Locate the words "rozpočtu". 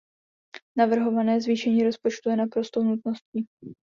1.83-2.29